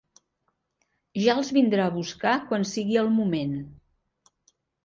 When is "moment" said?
3.19-3.55